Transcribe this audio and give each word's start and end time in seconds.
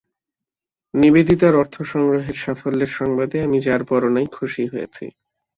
নিবেদিতার 0.93 1.53
অর্থ-সংগ্রহের 1.55 2.37
সাফল্যের 2.43 2.91
সংবাদে 2.97 3.37
আমি 3.45 3.57
যার-পর-নাই 3.65 4.27
খুশী 4.31 4.63
হয়েছি। 4.67 5.05